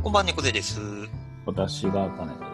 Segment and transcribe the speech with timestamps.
[0.00, 0.80] こんばんは、猫背です。
[1.44, 2.46] 私が種田で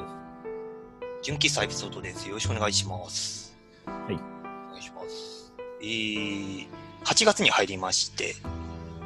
[1.22, 2.26] 純喫茶エピソードです。
[2.26, 3.54] よろしくお願いします。
[3.84, 4.14] はい。
[4.14, 5.52] お願いします。
[5.82, 6.66] えー、
[7.04, 8.42] 8月に入りまして、す。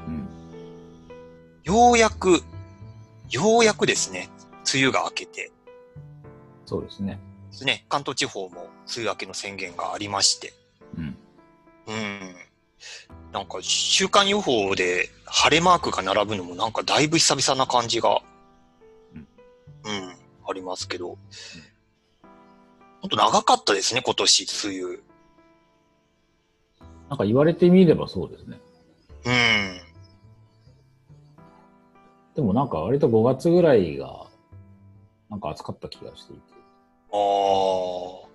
[0.06, 0.28] うん。
[1.64, 2.40] ようやく、
[3.28, 4.30] ようやくですね、
[4.72, 5.50] 梅雨が明けて、
[6.64, 7.18] そうですね。
[7.50, 10.52] ですね、関東地方も梅雨明けの宣言がありまして、
[10.96, 11.16] うん。
[11.88, 12.34] うん。
[13.32, 18.22] なんか、週間予報で晴れマークが並ぶのもなんかだいぶ久々な感じが、
[20.68, 21.18] ますけど、
[23.00, 24.98] ほんと長かったですね、今年、梅雨。
[27.08, 28.60] なんか言われてみればそうですね。
[29.24, 29.80] うん。
[32.34, 34.26] でもなんか割と5月ぐらいが、
[35.30, 36.42] なんか暑かった気がしていて。
[37.12, 38.28] ああ、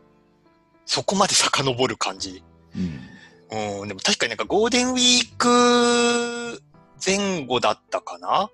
[0.85, 2.43] そこまで遡る感じ。
[2.75, 3.79] うん。
[3.81, 6.63] うん、でも確かになんかゴールデンウィーク
[7.05, 8.49] 前後だったかな、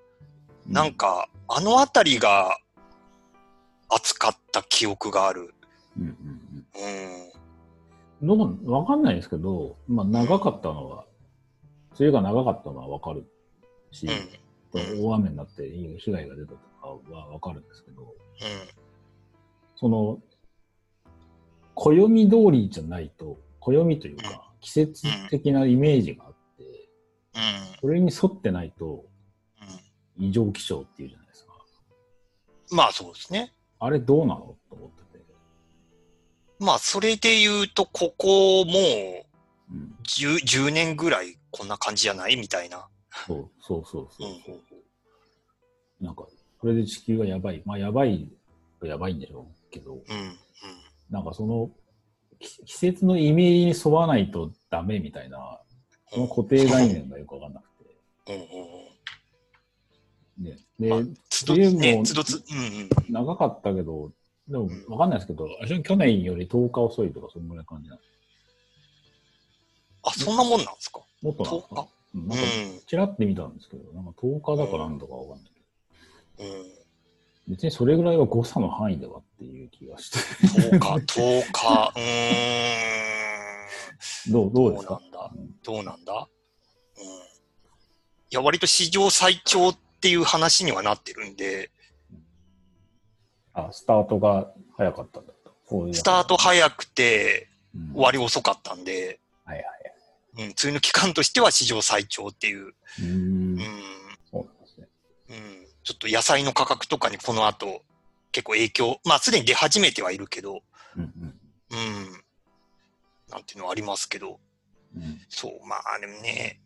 [0.68, 2.60] なんか、あのあたりが
[3.90, 5.54] 暑かった記憶がある。
[5.98, 6.42] うんうん
[8.22, 8.66] うん。
[8.66, 11.06] うわかんないですけど、まあ長かったのは、
[12.00, 13.26] 梅雨が長かったのはわかる
[13.92, 15.04] し、うん。
[15.04, 18.10] 大雨になって被害が出たとかはわかるんですけど、うん。
[19.76, 20.20] その、
[21.74, 26.90] 暦通りじゃないと、暦というか、季節的なイメージがあって、
[27.36, 27.80] うん。
[27.82, 29.06] それに沿ってないと
[30.18, 30.26] うん。
[30.26, 31.54] 異常気象っていうじゃないですか。
[32.72, 33.54] まあそうですね。
[33.80, 34.58] あれどうなの？
[34.70, 35.26] と思ってて。
[36.60, 39.96] まあそれで言うと、ここもううん。
[40.04, 42.36] 10, 10年ぐらいこんな感じじゃない？
[42.36, 42.88] みたいな。
[43.28, 44.60] そうそうそうそううんそう。
[46.04, 46.26] なんか、
[46.60, 47.62] これで地球がやばい。
[47.66, 48.30] まあやばい
[48.80, 50.02] とやばいんでしょうけど、うん。
[51.10, 51.70] なんかその、
[52.40, 55.60] き季節のイメージに沿わないとダメみたいな、
[56.12, 57.96] その固定概念がよくわかんなくて。
[58.28, 58.36] うん。
[58.36, 58.42] うん。
[58.42, 58.89] うん。
[60.40, 62.90] ね、で、まあつど冬もね、つどつ、うんうん。
[63.10, 64.12] 長かったけど、
[64.48, 65.48] でもわかんないですけど、
[65.84, 68.02] 去年より10日遅いとか、そんぐらい感じなの。
[70.04, 71.02] あ、そんなもんなんですか？
[71.22, 71.90] もっとなんです10か日？
[72.16, 72.46] うんなんか、
[72.88, 75.60] ちらって見たんですけど、なんか10日だかなんだかわかんないけ
[76.44, 76.52] ど、うん。
[76.62, 76.68] うん。
[77.50, 80.18] 別にそれぐらいは誤差の範囲ではっていう気がして。
[80.48, 80.88] 10日、
[81.20, 82.02] 10日、うー
[84.30, 84.32] ん。
[84.32, 85.00] どう、どうですか？
[85.00, 85.32] どうなんだ？
[85.64, 86.28] どうなんだ？
[86.98, 87.04] うん。
[87.04, 87.08] い
[88.32, 91.72] や、割と史上最長っていう話にはなってるんで、
[93.54, 95.94] あ、スタートが早かったんだと。
[95.94, 97.92] スタート早くて、うん。
[97.94, 99.66] 終わり遅かったんで、はいはい。
[100.38, 103.60] うん、梅雨の期間としては史上最長っていう、うーん。
[103.60, 103.66] うん、
[104.32, 104.88] そうなんですね。
[105.30, 107.84] うん、ちょっと野菜の価格とかにこの後、
[108.32, 110.62] 結構影響、まあすでに出始めてはいるけど、
[110.96, 111.40] うんうん。
[111.72, 112.24] うん、
[113.30, 114.40] なんていうのはありますけど、
[114.96, 115.22] うん。
[115.30, 116.62] そう、まあでもね、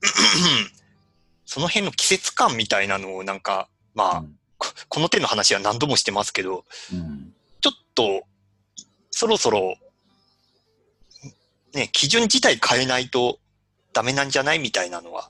[1.46, 4.24] その辺の季節感みたいなのをなんか、まあ、
[4.58, 7.34] ここの手の話は何度もしてますけど、うん。
[7.62, 8.24] ちょっと、
[9.12, 9.76] そろそろ、
[11.74, 13.40] ね、基準自体変えないと
[13.94, 15.30] ダメなんじゃないみたいなのは、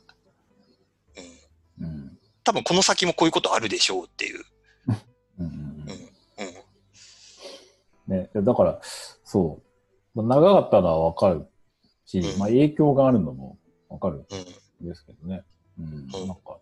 [1.79, 2.17] うん、うん。
[2.43, 4.43] 多分この先もこういうことあるでしょうっていう。
[5.39, 5.85] うんうん
[8.09, 8.79] うん、ね、だから、
[9.23, 9.61] そ
[10.15, 11.47] う、まあ長かったのはわかる
[12.05, 12.39] し、うん。
[12.39, 13.57] まあ影響があるのも
[13.89, 14.43] わかるうん、うん。
[14.85, 14.89] ん。
[14.89, 15.43] ですけどね。
[15.79, 16.57] うん、うんなんか、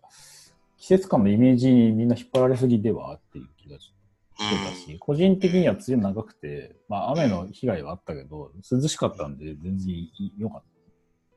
[0.78, 3.92] 季節感のイメージにみんな引っ張られすぎではっていう気がし
[4.36, 10.08] てたし、個人的には梅雨長くて、まあ雨の被害はあったけど、涼しかったんで全然
[10.38, 10.66] 良かった。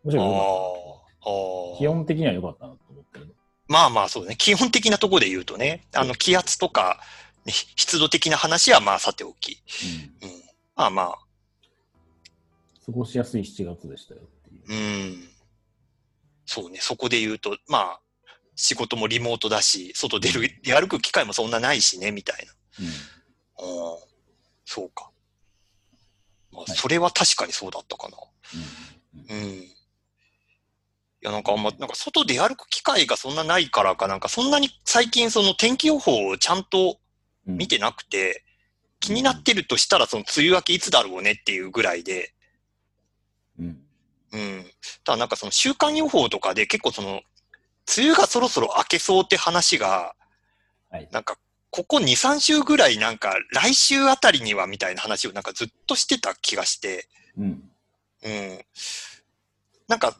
[0.04, 1.06] むしろ良かっ
[1.74, 1.78] た。
[1.78, 3.36] 気温的には良かったなと思ってる。
[3.68, 4.36] まあまあそうね。
[4.36, 7.00] 基本的なところで言うとね、あの気圧とか、
[7.46, 9.62] ね、湿度的な話はまあさておき。
[10.22, 10.36] うんうん、
[10.76, 11.18] まあまあ、
[12.86, 14.80] 過ごしやすい7月でしたよっていう。
[14.80, 15.35] うん。
[16.46, 18.00] そうね、そこで言うと、まあ、
[18.56, 22.86] 仕事もリモートだし、外出る、出歩く機会もそんなないしね、みたいな。
[22.86, 24.00] うん。
[24.66, 25.10] そうか。
[26.52, 28.18] まあ、はいそれは確かにそうだったかな。
[29.28, 29.54] うんうんうん。
[29.56, 29.76] い
[31.22, 37.00] や、なんかあんま、なんか外出歩く機会がそんなないからかなんか、そんなに最近その天気予報をちゃんと
[37.48, 38.44] うん見てなくて、
[39.00, 42.35] 気になってるとしたらその梅雨明けいつだろうねっていうぐらいで、うん
[44.36, 44.66] うん。
[45.06, 47.22] ただなんかその週間予報とかで結構その、
[47.98, 50.14] 梅雨がそろそろ明けそうって話が、
[50.90, 51.08] はい。
[51.12, 51.38] なんか、
[51.70, 57.64] ここ2、3週ぐらいなんか、来週あたりにはみたいな話をなんかずっとしてた気がして、うん。
[58.24, 58.60] うん。
[59.88, 60.18] なんか、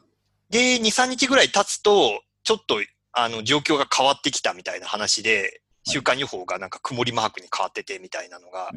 [0.48, 2.80] で、2、3日ぐらい経つと、ちょっと、
[3.12, 8.70] あの、状況が変わってきたみたいな話で、週間予報がなんか曇りマークに変わっててみたいなのが、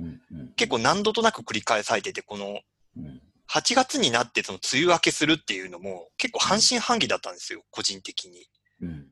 [0.56, 2.60] 結構何度となく繰り返されてて、この、
[2.98, 8.48] うん8月になってその梅雨明けするっていうのも結構半信半疑だったんですよ、個人的に。
[8.82, 9.08] うん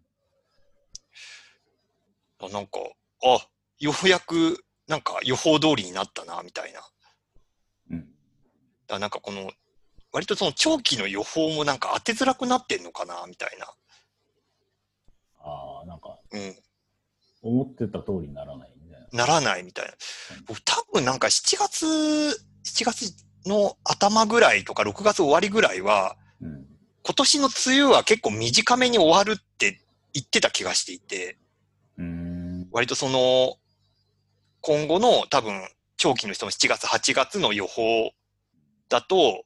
[2.39, 2.79] あなんか、
[3.23, 3.47] あ、あ、
[3.79, 6.81] ようやくなんか予報通りになったな、みたいな。
[7.91, 8.07] うん。
[8.87, 9.51] だなんかこの、
[10.11, 13.65] 割とその長期の予報もなんか当てづらくなってんのかな、みたいな。
[15.39, 16.55] ああ、なんか、うん。
[17.41, 19.25] 思ってた通りにならないみたいな。
[19.25, 19.93] ならないみたいな。
[20.45, 26.65] 僕多分なんか7月、7月の頭ぐらいとか6月終わりぐらいは、うん。
[27.03, 29.81] 今年の梅雨は結構短めに終わるって
[30.13, 31.37] 言ってた気がしていて、
[31.97, 32.67] うーん。
[32.71, 33.57] 割とその、
[34.61, 38.11] 今後の多分長期の人の7月、8月の予報
[38.89, 39.45] だと、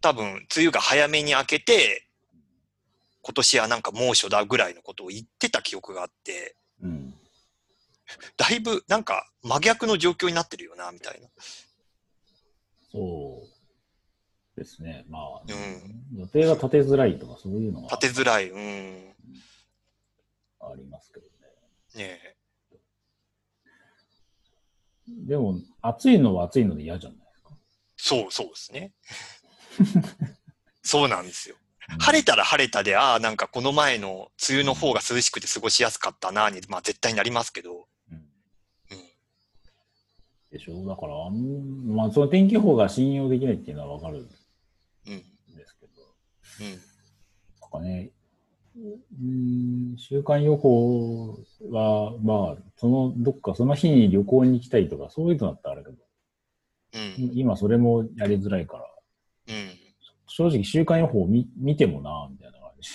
[0.00, 2.06] 多分梅雨が早めに明けて、
[3.22, 7.14] 今年はなんか猛暑だぐらいのことを言ってた記憶があって、うん。
[8.36, 11.28] だいぶなんか真逆の状況になってるよな、みたいな。
[12.92, 13.42] そ
[14.56, 15.04] うですね。
[15.08, 18.50] まあ、うん予定が立てづらいとかそういうのは立てづらい。
[18.50, 19.14] うん。
[20.60, 21.30] ありますけどね。
[21.94, 22.36] ねえ。
[25.08, 27.50] でも、暑いのは暑いので嫌じゃないですか。
[27.96, 28.92] そう、そうですね。
[30.82, 31.56] そうなんですよ。
[31.98, 37.88] 晴れたら晴れたで、ああ、なんかこの前の梅雨の方が涼しくて過ごしやすかったな、に、まあ絶対なりますけど。
[40.50, 41.14] でしょだから、
[41.94, 44.26] まあ、その天気予報が信用できないっていうのはわかるんうん。
[44.26, 45.92] ですけど、
[46.60, 46.70] うん。
[47.60, 48.10] なんかね、
[48.76, 51.38] うん、週間予報
[51.70, 55.96] は、まあ、その、どっかその日に旅行に行きたいとか、そういうのだったらあるけど、
[56.94, 57.30] うん。
[57.34, 58.84] 今それもやりづらいから、
[59.48, 59.70] うん。
[60.26, 62.90] 正直週間予報を見見てもな、みたいな感じ。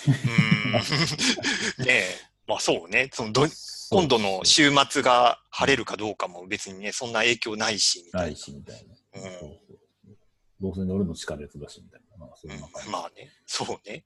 [1.78, 1.86] うん。
[1.86, 2.02] ねえ。
[2.46, 3.08] まあそうね。
[3.12, 3.46] そのど、
[3.90, 8.24] 今度の週末が晴れるかどうかも別にね、そんな影響ないし、みたな。
[8.24, 8.94] ないいし、みたいな。
[9.14, 9.56] うんそうそう
[10.58, 12.18] どうせ乗るの地下鉄だし、みたいな。
[12.18, 13.30] なんかそういうのうん、まあね。
[13.46, 14.04] そうね。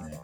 [0.00, 0.20] うんね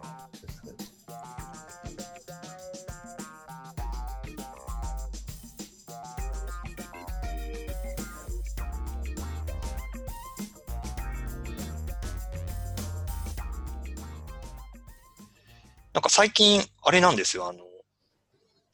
[15.92, 17.48] なんか最近、あれなんですよ。
[17.48, 17.65] あの、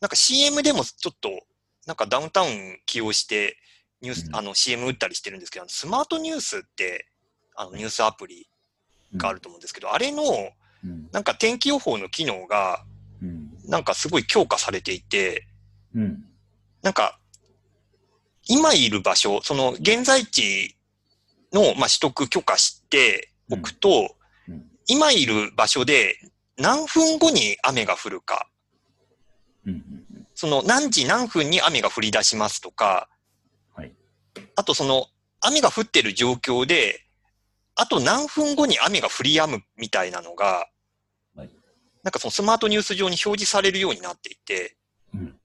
[0.03, 1.31] なんか CM でもちょっと、
[1.87, 3.57] なんかダウンタウン起用して、
[4.01, 7.07] ニュース、うんあの CM 打ったりしてるんですけど、スマートニュースって、
[7.55, 8.49] あのニュースアプリ
[9.17, 10.25] があると思うんですけど、あれの、
[10.85, 11.09] うん。
[11.13, 12.85] なんか天気予報の機能が、
[13.23, 13.53] うん。
[13.69, 15.47] なんかすごい強化されていて、
[15.95, 16.25] うん。
[16.83, 17.21] なんか、
[18.49, 20.77] 今いる場所、その現在地
[21.53, 24.17] の、まあ、取得許可しておくと、
[24.49, 26.17] うん今いる場所で
[26.59, 28.49] 何分後に雨が降るか、
[29.67, 29.75] うん。
[29.75, 30.27] うん。
[30.35, 33.09] その何時何分に雨が降り出しますとか、
[33.75, 33.93] はい。
[34.57, 35.07] あとその
[35.41, 37.01] 雨が降ってる状況で、
[37.75, 40.67] あと何分後に雨が降り止むみたいなのが、
[41.37, 41.51] はい
[42.03, 44.77] なんかそのスマートニュース上に表示されるようになっていて、
[45.15, 45.37] うん。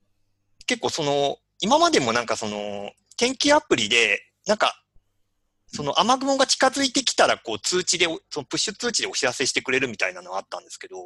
[0.65, 4.83] 結構その、今までもなんかその、天気アプリで、なんか、
[5.67, 11.05] その雨雲が近づいてきたら、こう通知で、そのプッシュ通知でお知らせしてくれるみたいなのはあったんですけど、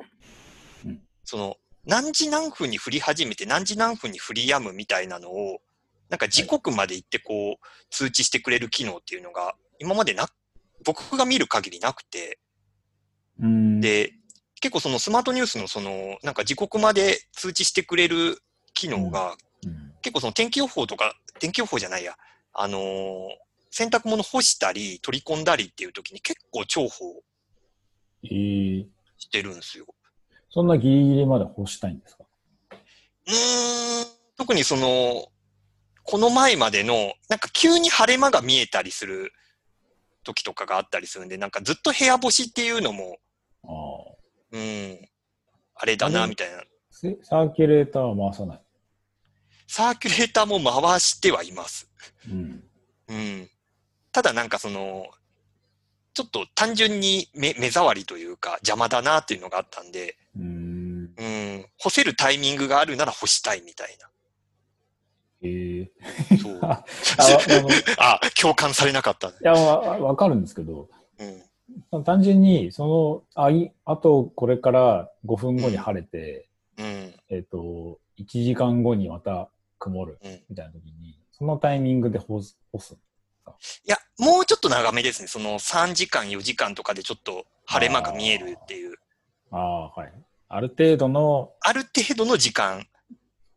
[0.85, 5.59] うんその、何時何分に降り始めて何時何分に降り止むみたいなのを、
[6.09, 10.27] なんか時刻まで行ってこう、通知してくれる機能っていうのが、今までな、
[10.83, 12.39] 僕が見る限りなくて、
[13.39, 13.81] うん。
[13.81, 14.13] で、
[14.59, 18.37] 結構そのスマートニュースのその、なんか時刻まで通知してくれる
[18.73, 19.35] 機能が、
[19.65, 22.15] うん、結構その天気予報とか、天気予報じゃないや、
[22.53, 22.81] あのー
[23.71, 27.09] 洗濯物干したり取り込んだりっていう時に結構重宝
[28.23, 28.85] えー、
[29.17, 29.85] してるんですよ。
[30.51, 32.25] そんなギリギリまで干したいんですか？
[32.71, 35.27] うーん、特にその、
[36.03, 39.31] この前までの、なんか急に晴れ間が見えたりする
[40.23, 43.17] 時とかがあったりするんで、なんかずっと部屋干しっていうのも、
[43.63, 44.15] ああ。
[44.53, 45.09] うん、
[45.75, 46.63] あれだな、みたいな。
[46.89, 48.61] せサーキュレーターは回さない？
[49.67, 51.89] サーキュレーターも回してはいます。
[52.29, 52.63] うん。
[53.07, 53.49] うん。
[54.11, 55.05] ただなんかその、
[56.13, 61.13] ちょっと単純に目目障りというか邪魔だなっていうのがあったんで、うーん。
[61.17, 63.97] うん、干せるタイミングがあるなら干したいみたい
[65.43, 65.91] ええ
[66.29, 66.37] な。
[66.37, 66.59] そう。
[66.61, 66.85] あ、
[67.97, 69.37] あ共感されなかったね。
[69.41, 70.89] や、わわかるんですけど、
[71.91, 72.03] うん。
[72.03, 76.47] 単純に、その、あい、あとこれから5分後に晴れて、
[76.77, 77.13] うん。
[77.29, 80.41] えっ、と、1時間後にまた曇るうん。
[80.49, 82.57] みたいな時に、そのタイミングで干す。
[82.71, 85.27] 干すいや、もうちょっと長めですね。
[85.27, 88.97] その3時間、4時間とかでちょっと晴れ間が見えるっていう、
[89.51, 90.13] ああ、はい。
[90.47, 92.85] ある程度のある程度の時間、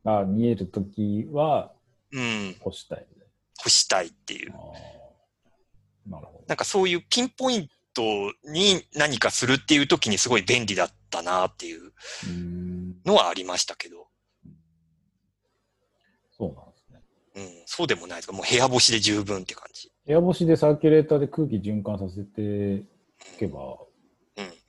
[0.04, 1.72] が見える時は
[2.12, 3.06] うん、干したい。
[3.58, 4.52] 干したいっていう。
[6.06, 6.44] なるほど。
[6.46, 8.02] なんかそういうピンポイント
[8.44, 11.92] に何かするっていう時にすごい便利だったなっていう。
[13.04, 14.06] のはありましたけど。
[17.66, 19.90] そうでもないですかもう部屋干しで十分って感じ。
[20.06, 22.86] 部屋干しでサーキュレーターで空気循環させてい
[23.38, 23.76] けば、うん。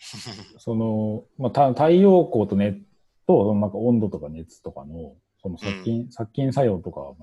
[0.60, 2.80] その、まあ、た太陽光と熱
[3.28, 7.14] と、なんか温度とか熱とかの、その殺菌、殺菌作用とか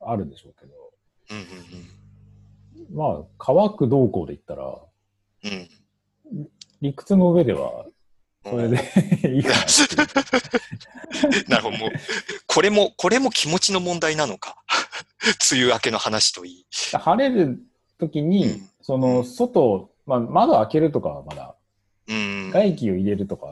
[0.00, 0.72] ああるんでしょうけど、
[1.30, 1.44] うんうん
[2.94, 4.78] まあ、乾く動向で言ったら、
[5.44, 5.68] うん。
[6.38, 6.48] うん。
[6.80, 7.86] 理屈の上では、
[8.44, 8.76] それで
[9.34, 9.56] いいかな。
[11.48, 11.78] なるほど。
[11.78, 11.90] もう、
[12.46, 14.62] これも、これも気持ちの問題なのか？
[15.50, 16.66] 梅雨明けの話といい。
[16.92, 17.62] 晴れる
[17.98, 21.54] 時に、うんその、外、まあ、窓開けるとかはまだ、
[22.08, 22.50] うん。
[22.50, 23.46] 外気を入れるとか、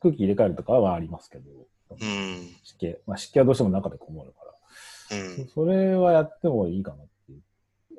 [0.00, 1.50] 空気入れ替えるとかはありますけど、
[1.90, 2.56] うん。
[2.62, 2.96] 湿気。
[3.06, 4.44] まあ、湿気はどうしても中でこもるか
[5.10, 5.18] ら。
[5.18, 5.48] うん。
[5.48, 7.40] それはやってもいいかなっていう、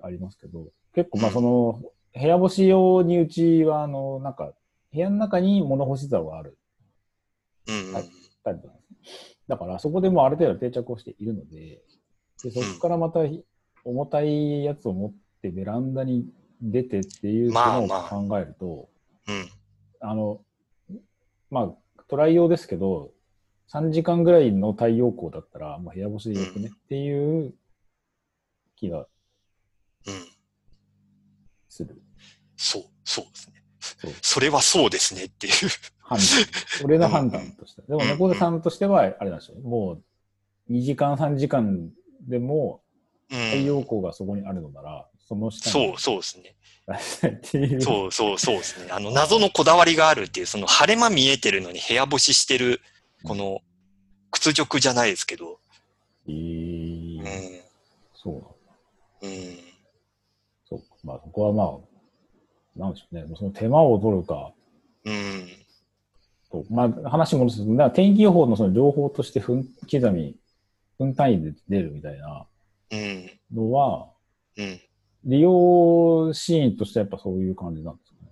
[0.02, 1.82] ありますけど、結構まあうんその、
[2.14, 4.54] 部屋干し用にうちは、あの、なんか、
[4.92, 6.58] 部屋の中に物干し竿がある
[7.68, 7.94] うん。
[7.94, 8.10] はい
[8.44, 8.98] タイプなんですね。
[9.48, 11.82] だから、そこでもうある程度定着をしているので、
[12.44, 13.20] でそこからまた
[13.84, 16.26] 重たいやつを持ってベランダに
[16.62, 18.90] 出てっていうのをまあまあ考えると、
[19.28, 19.50] うん。
[20.00, 20.42] あの、
[21.50, 23.12] まあ、トライ用ですけど、
[23.72, 27.54] 3時間ぐらいの太陽光だったら、まあ、部屋干しでよくねっていう
[28.76, 29.08] 気が
[30.08, 30.40] うん。
[31.68, 32.02] する。
[32.58, 33.64] そう、そうですね。
[33.80, 35.54] そうそれはそうですねっていう。
[36.00, 36.28] 判断。
[36.84, 37.82] 俺の判断として。
[37.84, 39.60] でも、うん猫背さんとしては、あれなんですよ。
[39.62, 40.02] も
[40.70, 41.92] う、2時間、3時間
[42.22, 42.82] でも、
[43.30, 43.40] うん。
[43.52, 46.56] 太陽光がそこにあるのなら、その下にそう、そうですね。
[47.80, 48.92] そうそうそうですね。
[48.92, 52.82] あの、謎のこだわりがあるっていう、その晴れ間見えてるのに部屋干ししてる、
[53.24, 53.62] この、
[54.32, 55.60] 屈辱じゃないですけど。
[56.28, 57.62] えーうん。
[58.16, 58.50] そうなんだ。
[59.22, 59.58] うん。
[60.68, 60.86] そうか。
[61.04, 63.26] まあ、そこはまあ、なんでしょうね。
[63.38, 64.52] その手間を取るか、
[65.06, 65.48] うん。
[66.52, 70.36] と、まあ、話戻すと、天気予報のその情報として分刻み、
[70.98, 72.48] 分単位で出るみたいな
[72.92, 73.40] うん。
[73.54, 74.12] のは、
[74.58, 74.82] うん。
[75.26, 78.32] 利用シーンとしてはやっぱそういう感じなんですかね。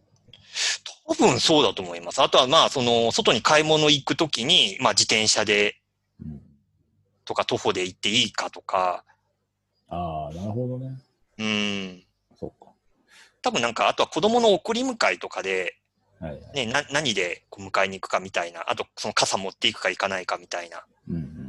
[1.07, 2.21] 多分そうだと思います。
[2.21, 5.75] あとはまあ、その、外に買い物行くときに、まあ自転車で
[6.19, 6.41] うん、
[7.25, 9.03] とか徒歩で行っていいかとか、
[9.89, 10.97] ああ、なるほどね。
[11.37, 12.03] うん。
[12.39, 12.71] そうか。
[13.41, 15.75] 多分なんか、あとは子供の送り迎えとかで、
[16.19, 16.65] はいはい。
[16.65, 21.46] ね、な、何でこう迎えに行くかみたいな、あとその傘持っていくか行かないかみたいな、うんうん。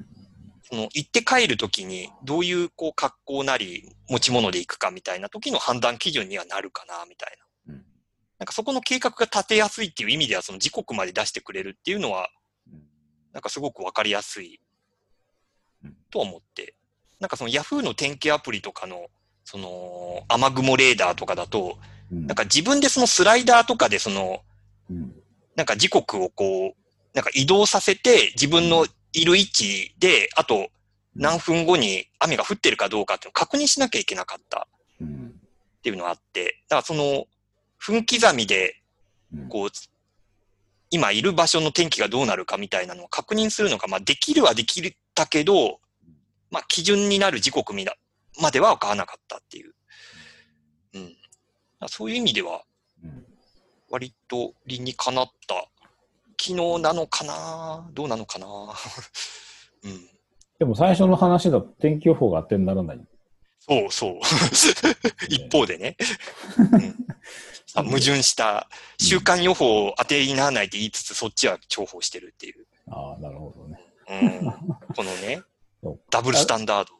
[0.71, 7.75] その行って帰るときにどういうこう格好なり持ち物で行くかみたいな時の判断基準にはなるかな、みたいな。
[7.75, 7.85] うん。
[8.39, 12.29] なんかそこの計画が立てやすいっていう意味では、その時刻まで出してくれるっていうのは、
[12.71, 12.83] うん。
[13.33, 14.61] なんかすごくわかりやすい
[15.85, 15.97] うん。
[16.11, 16.75] と思って。
[17.19, 19.07] なんかその Yahoo の天気アプリとかの、
[19.45, 21.79] その雨雲レーダーとかだと、
[22.13, 22.27] うん。
[22.27, 24.43] なんか自分でそのスライダーとかでその、
[24.91, 25.15] うん。
[25.57, 28.87] なんか時刻をこう、なんか移動させて自分の
[29.21, 30.69] いる位置で、あと
[31.15, 34.69] 何分後に雨が降ってるかどうかっていうのを確認しなきゃいけなかった
[35.01, 35.35] うん
[35.79, 37.27] っていうのがあって、だからその
[37.79, 38.77] 分刻みで
[39.33, 39.69] うんこう、
[40.91, 45.81] 今いる場所の天気がどうなるかみたいなのを確認するのが、まあできるはできたけど、
[46.51, 47.97] まあ基準になる時刻みだ
[48.41, 49.75] までは分からなかったっていう。
[50.95, 51.17] うん。
[51.89, 52.63] そういう意味では、
[53.05, 53.25] うん
[53.91, 55.67] 割と理にかなった
[56.39, 57.91] 機能なのかな？
[57.93, 58.47] どうなのかな？
[59.85, 60.09] うん。
[60.59, 63.01] でも最初の話だと天気予報が当てにならない。
[63.61, 64.15] そうそう。
[65.29, 65.97] 一方でね、
[66.73, 67.07] うん
[67.69, 68.67] さ矛盾した
[68.99, 72.67] 週間予報を当てにならないって言いつつ、そっちは重宝してるっていう。
[72.91, 73.79] ああ、なるほどね。
[74.11, 75.43] うん、このね
[76.11, 76.95] ダブルスタンダード。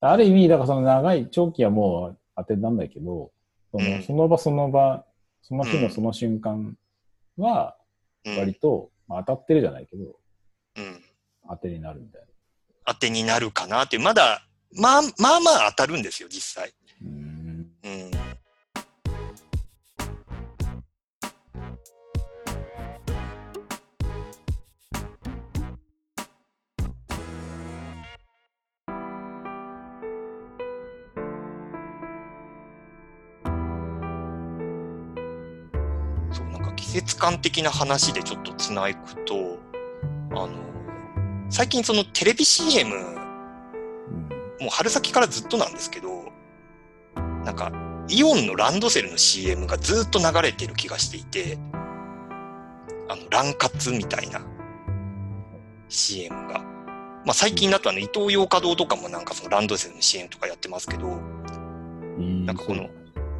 [0.00, 3.32] ある意味、だからその長い長期はもう当てにならないけど、
[4.06, 5.04] その場その場、
[5.42, 6.76] その日うんのその瞬間
[7.36, 7.76] は
[8.26, 10.04] うん割と、まあ、当たってるじゃないけど、
[10.76, 11.02] うん、
[11.48, 12.26] 当てになるみたいな。
[12.86, 16.72] 当てになるかなっていう、まだ、まあまあまあ当たるんですよ、実際。
[17.02, 17.35] うんうん。
[37.16, 38.94] なんか季節感的な話でちょっとつなぐ
[39.24, 39.58] と、
[40.32, 40.50] あの、
[41.48, 43.14] 最近そのテレビ CM、うん。
[44.60, 46.32] もう春先からずっとなんですけど、
[47.44, 47.72] なんか、
[48.08, 51.58] イオンのランドセルの CM がずっと流れてる気がしていて、
[53.08, 54.40] あの、ラン活みたいな
[55.88, 56.60] CM が。
[57.24, 61.20] まあ最近だとあの、伊東洋華堂とかもなんかそのランドセルの CM とかやってますけど、
[62.18, 62.88] いいなんかこの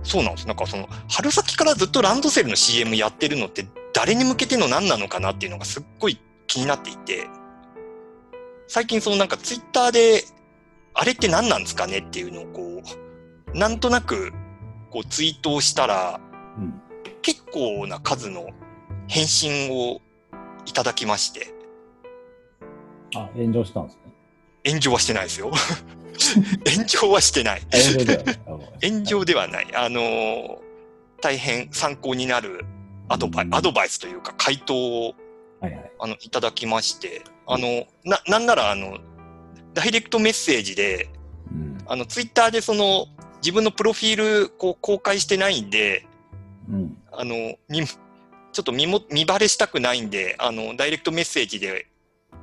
[0.06, 0.46] そうなんです。
[0.46, 7.28] なんかその、春先からずっとランドセルの CM やってるのって誰に向けての何なのかなっていうのがすっごい気になっていて、
[8.68, 10.24] 最近そのなんかツイッターで、
[10.94, 12.82] あれって何なんですかねっていうのをこ
[13.52, 14.32] う、なんとなく、
[14.90, 16.20] こうツイートをしたら、
[16.56, 16.80] うん。
[17.22, 18.50] 結構な数の
[19.08, 20.00] 返信を
[20.66, 21.52] いただきまして、
[23.14, 24.05] あ、炎上したんですね。
[24.66, 25.52] 炎上はしてないですよ。
[26.74, 27.62] 炎上はしてない。
[27.62, 30.58] あ炎上ではないあのー
[31.22, 32.66] 大変参考になる
[33.08, 35.14] アドバイうんアドバイスというか回答を
[35.60, 35.92] はいはい。
[35.98, 38.98] あのいただきまして、あの、な、なんならあの、
[39.74, 41.08] ダイレクトメッセージで、
[41.50, 41.78] うん。
[41.86, 43.06] あの、ツイッターでその、
[43.38, 46.06] 自分のプロフィールこう公開してないんで、
[46.68, 46.98] うん。
[47.12, 51.86] あの、み、ちょっと見も、見バレしたくないんで、あの、ダイレクトメッセージで、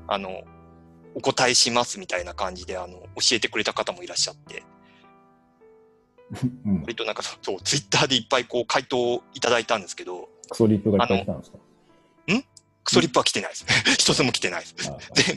[0.07, 0.41] あの、
[1.15, 4.63] お答えしますみたいな感じで、あの、教えてくれた方もいらっしゃって、
[6.65, 6.81] うん。
[6.81, 11.57] 割となんかそう、ツイッターでいっぱいこう回答をいただいたんですけど、クソリップがいっぱい来たんですか？
[12.83, 13.65] クソリップは来てないです。
[13.97, 14.75] 一つも来てないです。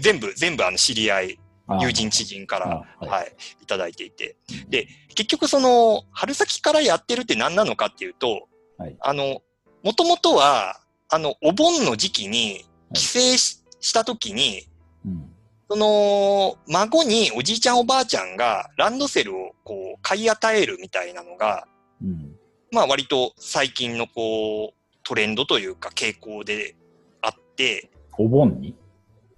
[0.00, 4.36] 全部、全部あの知り合い、あ友人、知人から、あはいはい、いただいていて。
[4.68, 9.42] で、結局その、春先からやってるって何なのかっていうと、はいあの、
[9.84, 14.68] もともとは、あの、お盆の時期に、帰省し,、した時に、
[15.04, 15.35] うん。
[15.68, 21.66] その、孫におじいちゃんおばあちゃんがランドセルをこう、買い与えるみたいなのが、
[22.02, 22.36] うん。
[22.70, 26.76] まあ割と最近のこう、トレンドというか傾向で
[27.20, 28.74] あって、お盆に？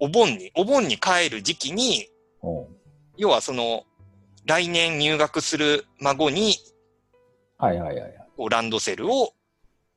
[0.01, 2.09] お盆に、お盆に帰る時期に、
[3.17, 3.85] 要はその、
[4.45, 6.55] 来年入学する孫に、
[7.59, 8.15] はいはいはい
[8.51, 9.33] ランドセルを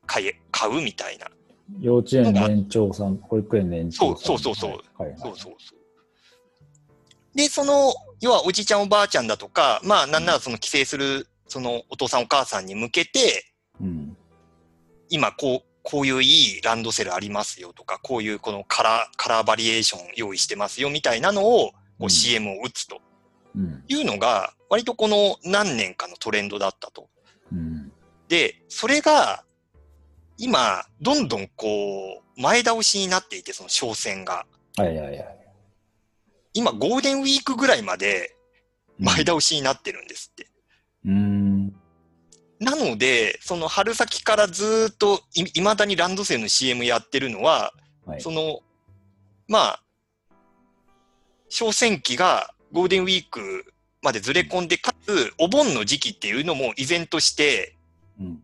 [0.04, 1.28] 買え、買うみたいな。
[1.80, 4.16] 幼稚園年長さん、保育園年長さん。
[4.18, 5.20] そうそうそうそうはいはい。
[5.20, 5.78] そうそうそう。
[7.34, 13.44] で、その、要はおじいちゃんおばあちゃんだとか、まあなんならその帰省する、そのお父さんお母さんに向けて、
[13.80, 14.16] うん。
[15.08, 23.00] 今こう、こういういいランドセルありますよとか、こういうこのカラー、カラーバリエーション用意してますよみたいなのを、こううん CM を打つと
[23.54, 23.84] うん。
[23.88, 27.08] いうのが、割とこの何年かのトレンドだったと。
[27.52, 27.92] うん。
[28.28, 29.44] で、それが、
[30.38, 34.46] 今、どんどんこう、前倒しになっていて、その商戦が。
[34.76, 35.41] はいはいはい。
[36.54, 38.36] 今、ゴールデンウィークぐらいまで
[38.98, 40.48] 前倒しになってるんですって。
[41.06, 41.68] うん。
[42.60, 47.72] なので、その春先からずーっとい、未だにランドセルの CM やってるのは、
[48.06, 48.20] はい。
[48.20, 48.60] その、
[49.48, 49.82] まあ、
[51.48, 57.76] 商戦期がゴールデンウィークまでずれ込んで、かつ、お盆の時期っていうのも依然として、
[58.20, 58.42] うん。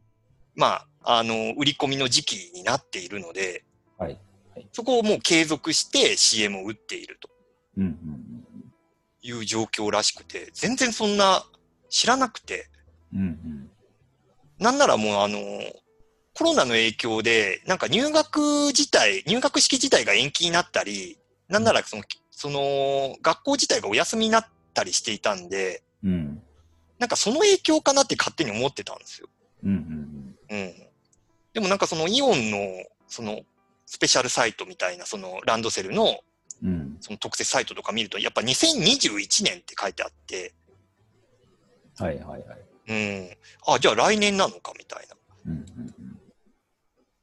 [0.56, 3.64] まあ、あの、売り込みの時期になっているので、
[3.96, 4.18] はい。
[4.72, 7.28] そこをもう継続して CM を打っていると。
[9.22, 11.44] いう状況らしくて、全然そんな
[11.88, 12.68] 知らなくて、
[13.12, 13.20] うん。
[13.20, 13.70] うん。
[14.58, 15.38] なんならもうあの、
[16.34, 26.42] コロナの影響で、なんか入学自体、入学式自体が延期になったり、なんならその、その、学校自体がお休みになったりしていたんで、うん。
[26.98, 29.28] なんかその影響かなって勝手に思ってたんですよ。
[29.64, 30.34] うん。
[30.50, 30.56] うん。
[30.56, 30.74] うん。
[31.54, 32.58] でもなんかそのイオンの、
[33.08, 33.40] その、
[33.86, 36.20] スペシャルサイトみたいな、そのランドセルの、
[36.62, 36.96] うん。
[37.00, 40.54] その特設サイトとか見ると、やっぱ2021年って書いてあって、
[41.98, 42.42] はいはいはい。
[42.88, 43.36] うん。
[43.66, 45.16] あ、じゃあ来年なのかみたいな。
[45.46, 45.52] うん。
[45.52, 46.20] うん。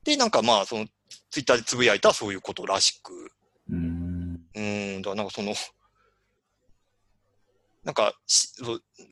[0.03, 0.85] で、なんかまあ、その、
[1.31, 3.31] ツイッターでつぶやいたそういうことらしく、
[3.69, 4.41] うん。
[4.55, 5.53] うん、だからなんかその、
[7.83, 8.13] なんか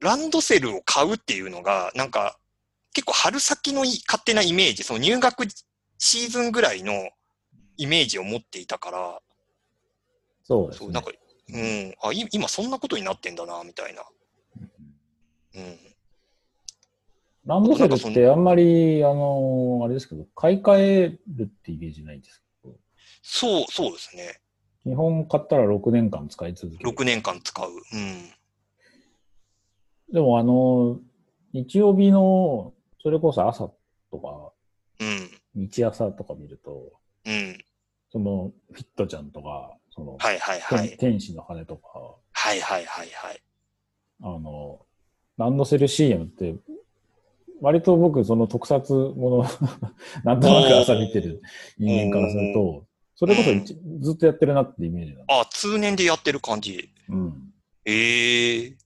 [0.02, 2.38] ランドセルを買うっていうのが、なんか、
[2.94, 5.46] 結構春先のい勝手なイメージ、その入学
[5.98, 6.94] シーズンぐらいの
[7.78, 9.22] イメージを持っていたから、
[10.44, 10.92] そう、ですね。
[10.92, 11.12] なんか、
[11.50, 14.04] うん、あ、い今そんなことになってんだな、みたいな。
[15.56, 15.80] うん。
[17.46, 22.76] ランドセルってあんまり、あの、あれですけど、買い替えるってイメージないんですけど、
[23.22, 24.40] そう、そうですね。
[24.84, 26.90] 基本買ったら6年間使い続ける。
[26.90, 27.70] 6年間使う。
[27.70, 28.32] うん。
[30.14, 31.00] でもあの、
[31.54, 33.70] 日曜日の、それこそ朝
[34.12, 34.54] とか、
[35.00, 35.30] うん。
[35.56, 36.94] 日朝とか見ると、
[37.26, 37.66] うん。
[38.12, 40.90] その、フィットちゃんとか、その、はいはいはい。
[40.90, 41.88] 天天使の羽とか、
[42.32, 43.42] はいはいはいはい。
[44.22, 44.86] あの、
[45.38, 46.56] ランドセル CM って、
[47.62, 49.46] 割と僕、その特撮もの、
[50.26, 51.42] なんとなく朝見てる
[51.78, 56.90] 人間からすると、それこそ一ずっとやってるなってイメージなあ、通年でやってる感じ。
[57.10, 57.54] うん。
[57.86, 58.78] ええ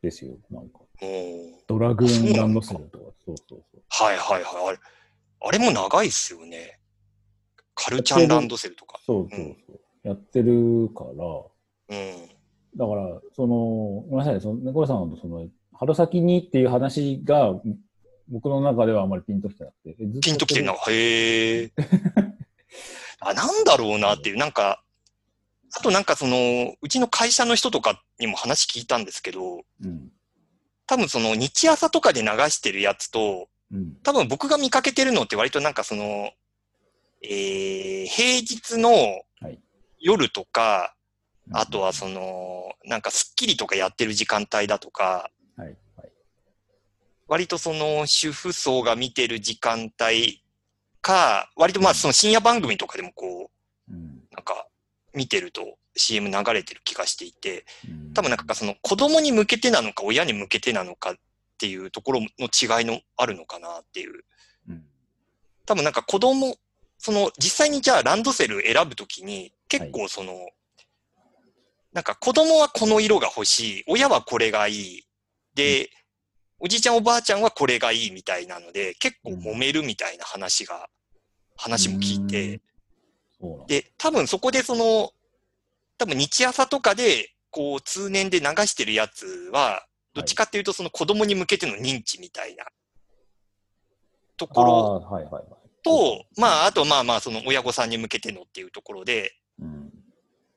[0.00, 0.36] ですよ。
[0.50, 0.80] なんか。
[1.66, 3.82] ドラグーンランドセルとか、そうそうそう。
[3.88, 4.68] はいはいはい。
[4.68, 4.78] あれ、
[5.40, 6.77] あれも長いっすよね。
[7.78, 9.00] カルチャンランドセルとか。
[9.06, 9.80] そうそうそう。
[10.02, 11.24] やってるから、
[11.96, 12.28] うん。
[12.76, 13.56] だから、その、
[14.08, 17.54] ごめんなさい、その猫さんのその、春先にっていう話が、
[18.28, 19.96] 僕の中ではあまりピンときてなくて。
[20.02, 20.72] えずっピンときてるな。
[20.72, 21.72] へえ。
[23.20, 24.82] あ、なんだろうなっていう、なんか、
[25.72, 30.10] あとなんかその、うちの会社の人とかにも話聞いたんですけど、うん。
[30.86, 33.94] 多分その日朝とかで流してるやつと、うん。
[34.02, 36.32] 多分僕が見かけてるのって割となんかその、
[37.22, 38.90] えー、平日の
[39.40, 39.58] はい
[40.00, 40.94] 夜とか、
[41.52, 45.76] あとはその、なんかスッキリとかやってる時間帯だとか、はい。
[45.96, 46.12] はい。
[47.26, 50.42] 割とその主婦層が見てる時間帯
[51.00, 53.50] か、割とまあその深夜番組とかでもこ
[53.88, 54.22] う、うん。
[54.30, 54.66] なんか
[55.14, 61.14] 見てると CM 流れてる気がしていて、うん多分なんかその子供に向けてなのか親に向けてなのかっ
[61.56, 64.24] ていうところの違いのあるのかなっていう。
[64.68, 64.82] うん。
[65.66, 66.56] 多分なんか子供、
[66.98, 70.34] その実際にじゃあランドセル選ぶときに結構その、
[71.92, 75.02] なんか子供はこの色が欲しい、親はこれがいい、
[75.54, 75.90] で、
[76.58, 80.88] おじいちゃんおばあちゃんはこれがいいみたいなので結構揉めるみたいな話が、
[81.56, 82.60] 話も聞いて。
[83.68, 85.12] で、多分そこでその、
[85.96, 92.64] 多分日朝とかで、こう通年で流してるやつは、どっちかっていうとその子供に向けての認知みたいな
[94.36, 95.44] とあころあ、はいはいはい。
[95.88, 99.90] と、まあ、あとまあまあその親御さんに向けてのっていうところで、うん。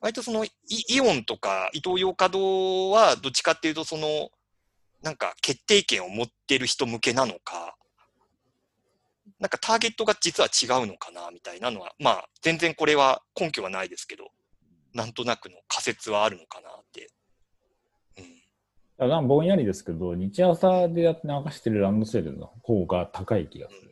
[0.02, 4.30] 割とそのイイオンとか伊東洋華堂はどっちかっていうとその、
[5.02, 7.76] なんか決定権を持ってる人向けなのか、
[9.40, 14.26] なんかターゲットが実は違うのかなみたいなのは、まあ全然これは根拠はないですけど、
[14.94, 17.10] なんとなくの仮説はあるのかなって。
[18.18, 18.24] うん、
[18.98, 23.91] だからぼんやりですけど、日朝でやって流してるランドセルの方が高い気がする。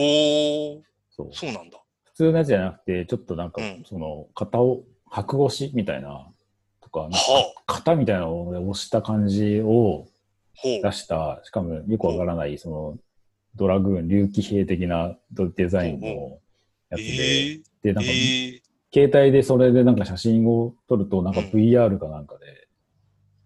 [0.00, 0.80] おー、
[1.10, 1.28] そう。
[1.32, 1.78] そうなんだ。
[2.04, 6.28] 普通のやつじゃなくて、ちょっとなんかうん、その、型を、白押しみたいな、
[6.80, 10.06] とか、かはあ、型みたいなのを押した感じを。
[10.60, 12.98] 出した、しかもよくわからない、その、
[13.54, 16.40] ドラグーン、竜騎兵的なデザインの
[16.90, 18.60] やつえで、ー、で、なんか、えー、
[18.92, 21.46] 携帯でそれでなんか写真を撮ると、なんかうん。
[21.46, 22.66] VR かなんかで、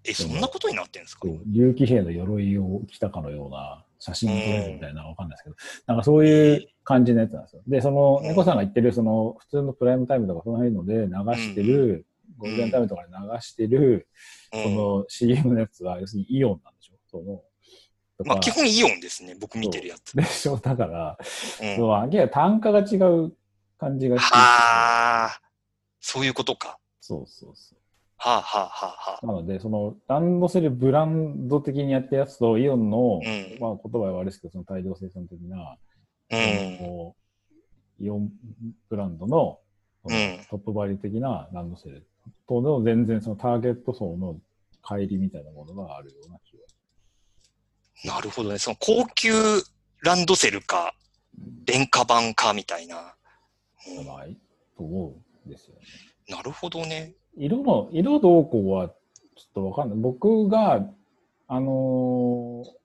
[0.05, 1.29] え、そんなことになってんですか？
[1.47, 7.63] 竜騎兵の鎧を着たかのような写真を撮れるみたいなわかんないですけど、なんかそういう感じのやつなんですよ。
[7.69, 14.09] で、その、うん猫さんが言ってる、その、普通のプライムタイムとかその辺ので流してる、ゴールデンタイムとかで流してる、
[14.53, 16.95] そうん、の CM のやつは、要するにイオンなんでしょ？
[17.09, 17.43] その、
[18.27, 20.17] まあ基本イオンですね、僕見てるやつ。
[20.17, 21.77] でしょだから、うん。
[21.77, 23.33] そう、明単価が違う
[23.79, 24.35] 感じがして。
[24.35, 25.41] はあ、
[26.01, 26.79] そういうことか。
[27.01, 27.79] そうそうそう。
[28.23, 29.27] はあはあはあはあ。
[29.27, 35.77] なので、その、ランドセルブランド的にやったやつと、イオンの、うんまあ言葉は悪いですけど、その大量生産的な、
[36.31, 37.13] うん。
[38.07, 38.31] イオン
[38.89, 39.59] ブランドの
[40.51, 42.07] トップバリュー的なランドセル
[42.49, 44.41] との全然そのターゲット層の
[44.83, 46.57] 乖離みたいなものがあるような気
[48.07, 48.59] がなるほどね。
[48.59, 49.33] その高級
[50.01, 50.95] ランドセルか、
[51.67, 52.99] 廉価版かみたいな。
[52.99, 53.23] うん
[53.85, 54.37] じゃない
[54.77, 55.81] と思うんですよね。
[56.29, 57.15] なるほどね。
[57.37, 58.95] 色の、色どうこうはちょ
[59.49, 59.99] っとわかんない。
[59.99, 60.87] 僕が、
[61.49, 62.83] あのー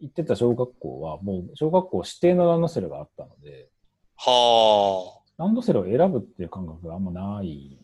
[0.00, 3.68] 行ってた小学校は、もう小学校指定のランドセルがあったので、
[4.16, 5.42] はあ。
[5.42, 7.80] ランドセルを選ぶっていう感覚があんまない。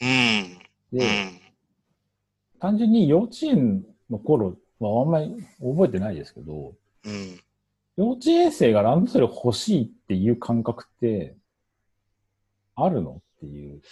[0.00, 0.58] うん。
[0.92, 1.40] うで、ん。
[2.60, 6.72] 単純に幼稚園の頃はあんまり覚えてないですけど、
[7.04, 7.40] うん。
[7.98, 11.36] 幼稚園生がランドセル欲しいっていう感覚って、
[12.74, 13.20] あるの？
[13.33, 13.82] っていう。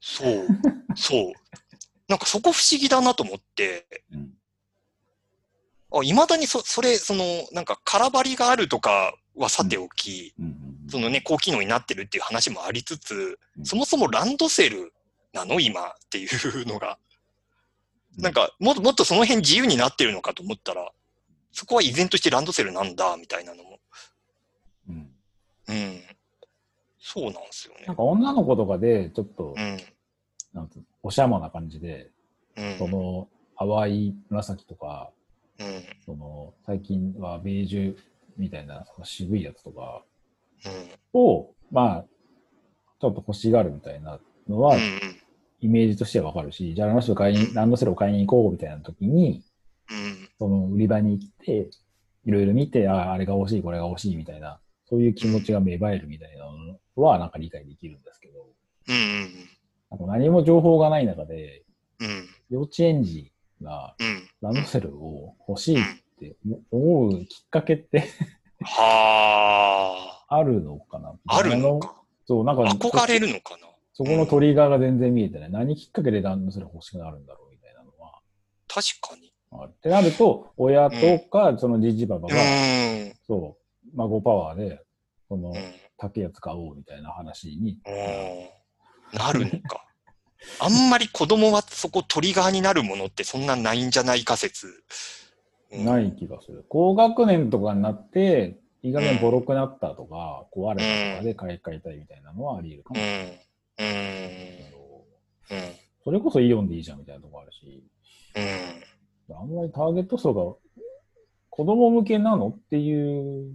[0.00, 0.46] そう。
[0.94, 1.32] そう。
[2.08, 4.30] なんかそこ不思議だなと思って、うん。
[5.92, 14.92] あ、未だにそ、それ、その、なんか空張りがあるとかはさておき、うんうんそのね、高機能になってるっていう話もありつつ、うんそもそもランドセル
[15.32, 16.98] なの今っていうのが、
[18.16, 20.90] うんなんかもっともっとその辺自由になってるのかと思ったら、
[21.52, 23.78] そこは依然としてランドセルなんだ、みたいなのも。
[24.88, 25.10] うん。
[25.68, 26.02] うん。
[27.12, 27.96] そうなんですよねなん。
[27.96, 29.78] か女の子とかで、ちょっと、うん。
[30.52, 32.12] なんつうのおしゃまな感じで、
[32.56, 32.78] うん。
[32.78, 35.10] その、淡い紫とか、
[35.58, 35.82] うん。
[36.06, 37.96] その、最近はベージュ
[38.36, 40.04] みたいな、その渋いやつとか
[40.64, 41.20] うん。
[41.20, 42.04] を、まあ、
[43.00, 45.00] ちょっと欲しがるみたいなのは、うん。
[45.62, 49.42] イメージとしてはわかるし、じゃあランドセル買いに、ランドセルを買いに行こうみたいな時に、
[49.90, 50.28] うん。
[50.38, 51.70] その売り場に行って、
[52.24, 58.46] いろいろ見て、ああ、あれが欲しい、これが欲しいみたいな、そういう気持ちが芽生えるみたいなのはなんか理解できるんですけど、
[58.88, 59.48] うん。
[59.90, 61.64] なんか何も情報がない中で、
[62.00, 62.28] うん。
[62.50, 64.28] 幼稚園児がうん。
[64.40, 65.84] ランドセルを欲しいっ
[66.18, 66.36] て
[66.70, 68.08] 思うきっかけって
[68.62, 71.14] はあるのかな？
[71.28, 71.36] あ。
[71.36, 71.94] あるのか。
[72.26, 73.66] そう、なんか、憧れるのかな？
[73.92, 75.50] そこのトリガーが全然見えてない。
[75.50, 78.20] 何きっかけでランドセル欲しくなるんだろうみたいなのは
[78.66, 79.30] 確かに。
[79.66, 83.12] ってなると、親とか、そのじじばばうが、ん。
[83.26, 84.80] そう、孫パワーで、
[85.28, 85.79] そのう、ん。
[86.00, 89.84] 高いやつ買おうみたいな話に、うんなるのか。
[90.58, 94.66] あんまり子供はそこトリガーになるものってそんなないんじゃないか説。
[95.72, 96.64] うんない気がする。
[96.68, 103.50] 高学年とかになって、いい加減ボロくなったとか、壊れたとかで買い替えたいみたいなのはあり得るかもしれない。
[106.02, 107.84] それこそイオンでいいじゃんみたいなとこあるし、
[109.28, 109.36] うん。
[109.36, 110.56] あんまりターゲット層が
[111.50, 113.52] 子供向けなのっていう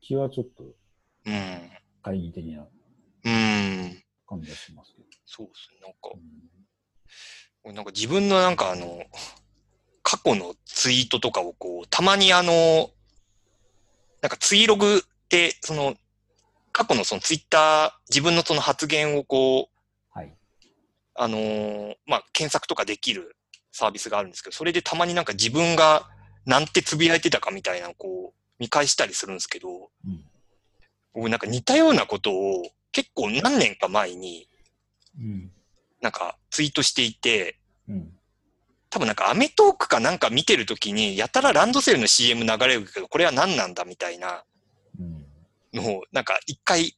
[0.00, 0.64] 気はちょっと
[1.26, 1.70] うん。
[2.02, 2.66] 懐疑的な
[3.24, 4.02] うん。
[4.26, 5.06] 感じがしますけど。
[5.26, 5.80] そうですね。
[5.82, 6.10] なんか
[7.64, 9.04] う、んなんか自分のなんかあの、
[10.02, 12.90] 過去のツイートとかをこう、たまにあの、
[14.22, 15.94] なんかツイログって、その、
[16.72, 19.68] 過去のそのツイッター、自分のその発言をこ
[20.14, 20.34] う、はい。
[21.14, 23.36] あのーまあ、検索とかできる
[23.72, 26.08] サービスがあるんですけど、それでたまになんか自分が
[26.46, 30.24] なんてつぶやいてたかみたいなこう、見返したりするんですけど、うん。
[31.14, 34.48] 僕なんか似たようなことを結構何年か前に
[35.18, 35.50] うん。
[36.00, 38.12] なんかツイートしていて、うん。
[38.88, 44.44] 多分なんかアメトークかなんか見てるときに、やたらランドセルの CM 流れるけど、これは何なんだみたいな
[44.98, 45.26] うん。
[45.72, 46.96] のを、なんか一回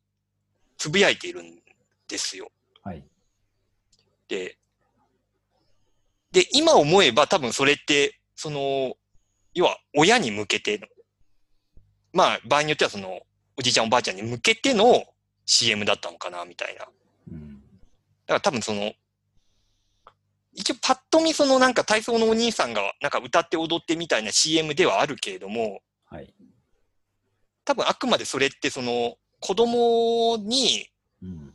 [0.79, 1.61] つぶやいているん
[2.09, 2.51] ですよ。
[2.83, 3.05] はい。
[4.29, 4.57] で、
[6.31, 8.95] で、今思えば多分それって、その、
[9.55, 10.87] 要は親に向けての、
[12.13, 13.21] まあ場合によってはその、
[13.57, 15.05] おじいちゃんおばあちゃんに向けての
[15.47, 16.81] CM だったのかな、みたいな。
[16.81, 16.93] だか
[17.31, 17.63] うん。
[18.27, 18.93] ら多分その、
[20.55, 26.33] 一応パッと見そのなんか体操のお兄さんがなんか歌って踊ってみたいな CM ではあるけれども、はい。
[27.65, 30.89] 多分あくまでそれってその子供に
[31.23, 31.55] うん。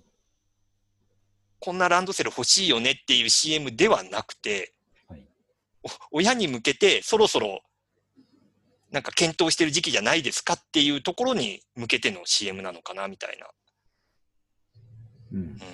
[1.59, 4.73] こんなランドセル欲しいよねっていう CM ではなくて、
[5.07, 5.27] はい。
[5.83, 7.61] お親に向けてそろそろ
[8.97, 13.47] なんか検討してる時期じゃないですかっていうところに向けての CM なのかなみたいな。
[15.33, 15.43] うんう。
[15.43, 15.57] ん。
[15.59, 15.69] だか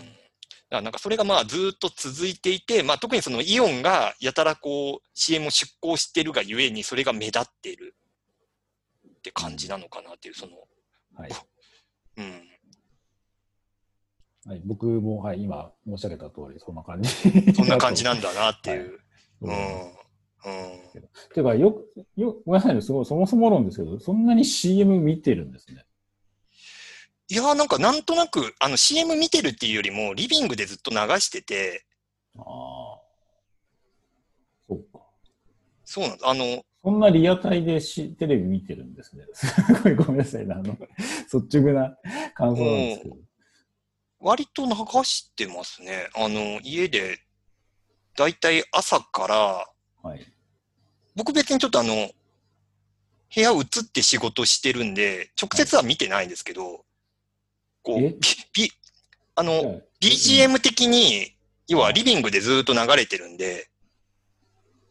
[0.72, 7.96] らなんかそれがまあずーっと続いていて、まあ特にそのイオンがやたらこう CM を出稿してるがゆえにそれが目立っている
[9.08, 10.52] って感じなのかなっていう、その、
[11.16, 11.32] はい。
[12.18, 12.44] うん。
[14.52, 17.10] はい、僕も、はい、今申し上げた通り、そんな感じ。
[17.56, 19.00] そんな感じなんだなっていう。
[19.40, 19.48] う。
[19.48, 20.03] うんん。
[20.46, 21.02] うん。
[21.34, 25.86] ていうか、よく、よ、ごめんなさいね、すごい、そもそも論ですけど、そんなに CM 見てるんですね。
[27.30, 31.86] いやーなんかなんとなく、あの CM 見てるっていうよりも、リビングでずっと流してて、
[32.38, 32.44] ああ。
[34.68, 35.00] そうか。
[35.86, 36.28] そうなんです。
[36.28, 39.26] あの、そんなリアタイでしテレビ見てるんですね。
[39.34, 40.78] すごいごめんなさいな、あの、
[41.32, 41.98] 率直な
[42.34, 43.18] 感想なんですけど。
[44.20, 44.72] 割と流
[45.04, 46.10] してますね。
[46.16, 47.20] あの、家で、
[48.16, 50.33] だいたい朝から、はい。
[51.16, 52.12] 僕別にちょっとあの、
[53.36, 56.86] 部屋移って仕事してるんで、直接は見てないんですけど、
[57.82, 58.18] こう、
[59.36, 61.34] あの、BGM 的に、
[61.68, 63.70] 要はリビングでずっと流れてるんで、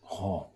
[0.04, 0.46] は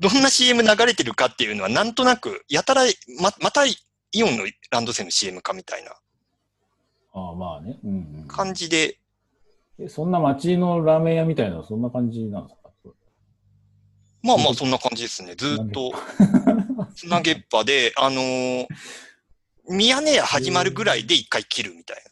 [0.00, 2.82] どんな CM 流れてるかっていうのはなんとなく、やたら、
[3.20, 3.76] ま、またイ
[4.22, 7.20] オンのランドセルの CM かみたいなあ。
[7.20, 7.78] ああ、まあね。
[7.84, 8.28] うん、うん。
[8.28, 8.98] 感じで、
[9.78, 12.61] えそんな街のラーメン屋みたいな、そんな感じなんですか？
[14.22, 15.34] まあまあそんな感じですね。
[15.34, 15.92] ずっと、
[16.94, 18.66] つなげっぱで、あのー、
[19.68, 22.02] ミヤネ屋始まるぐらいで一回切るみたい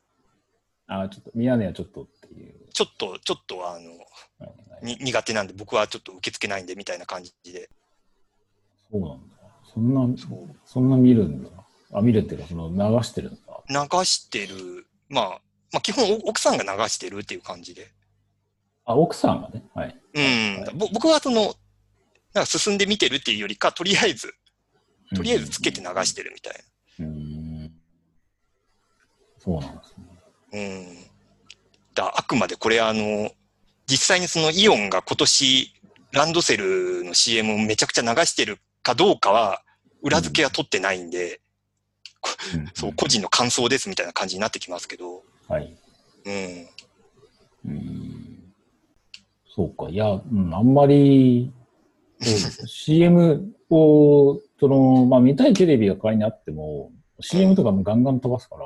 [0.88, 0.96] な。
[0.96, 2.54] ああ、ちょっと、ミヤネ屋ちょっとっていう。
[2.72, 3.90] ちょっと、ちょっとあの、
[4.82, 7.70] に苦手なんで僕はちょっと受け付けないんでみたいな感じで。
[8.90, 9.40] そうなんだ。
[9.72, 11.50] そんな、そうそんな見るんだ。
[11.92, 13.98] あ、見るっていうか、その流してるんだ。
[13.98, 15.28] 流してる、まあ、
[15.72, 17.92] まあ基本お奥さんが流してるっていう感じで。
[18.84, 19.62] あ、奥さんがね。
[19.74, 19.96] はい。
[20.14, 20.62] うん。
[20.62, 21.54] はいぼ僕はその、
[22.32, 24.34] なんか進んで見てるっていうよりか、とりあえず、
[25.14, 26.54] とりあえずつけて流してるみたい
[26.98, 27.06] な。
[27.06, 27.12] うん。
[27.12, 27.18] う
[27.66, 27.72] ん。
[29.38, 30.20] そうなんですね。
[30.52, 30.60] う
[30.92, 31.10] ん。
[31.94, 33.30] だあくまでこれあの、
[33.86, 35.74] 実際にそのイオンが今年
[36.12, 39.62] ランドセルの CM をめちゃくちゃ流してるかどうかは、
[40.02, 41.40] 裏付けは取ってないんで、
[42.54, 45.76] うん そう、個人の感想ですみたいな感じになってきますけど、はい。
[46.24, 46.68] うん。
[47.66, 48.54] うん。
[49.54, 49.88] そうか。
[49.90, 51.52] いや、うん、あんまり、
[52.20, 58.64] CM を、その、まあ見たいテレビが仮にあっても、CM とかもガンガン飛ばすから、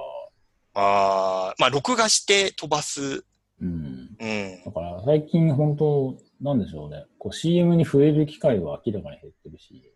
[0.74, 3.24] ああ、まあ、録画して飛ばす。
[3.60, 4.16] うん。
[4.20, 4.62] うん。
[4.64, 6.58] だから最近本当、なん。
[6.58, 7.04] でしょうね。
[7.18, 9.92] こう CM に触れる機会は明らかに減ってるし、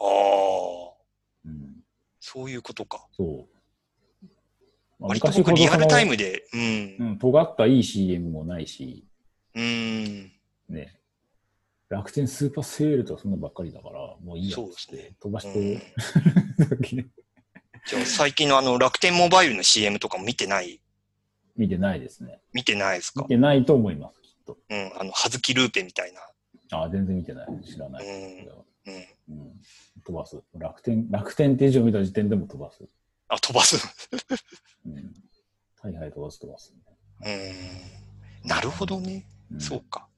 [0.00, 0.92] ああ、
[1.44, 1.76] うん。
[2.20, 3.06] そういうことか。
[3.16, 4.26] そう。
[4.98, 6.96] まあ割と僕リアルタイムで、うん。
[6.98, 9.06] うん、尖ったいい CM もないし、
[9.54, 10.32] うん。
[10.70, 10.98] ね。
[11.90, 15.94] 楽天スーパーセールとかそんなばっかりだから、もういいやそうですねつって飛ばしうんて、
[16.76, 17.08] 時 々
[17.86, 20.80] じゃあ最近のあの楽天モバイルの CM とかも見てない？
[21.56, 22.40] 見てないですね。
[22.52, 23.22] 見てないですか？
[23.22, 24.58] 見てないと思います、きっと。
[24.68, 24.92] うん。
[24.98, 26.20] あの、はずきルーペみたいな。
[26.72, 27.48] ああ、全然見てない。
[27.64, 28.06] 知らない。
[28.06, 28.64] うん。
[29.28, 29.60] うん、
[30.04, 30.42] 飛ばす。
[30.54, 32.82] 楽天、楽天って以上見た時点でも飛ばす。
[33.28, 33.76] あ、飛ばす。
[34.86, 35.14] うん。
[35.80, 36.74] はいはい、飛ばす飛ばす。
[37.24, 37.28] う
[38.44, 38.48] ん。
[38.48, 39.26] なるほどね。
[39.52, 40.08] うんそうか。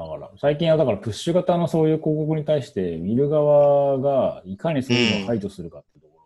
[0.00, 6.20] だから、最近はだからプッシュ型のそういう広告に対して、見る側がいかにそういうのを排除するかってとこ